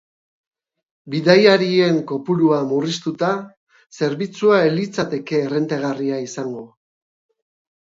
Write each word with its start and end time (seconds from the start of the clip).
Bidaiarien 1.13 1.99
kopurua 2.11 2.57
murriztuta, 2.71 3.29
zerbitzua 3.99 4.63
ez 4.71 4.75
litzateke 4.81 5.45
errentagarria 5.51 6.21
izango. 6.27 6.67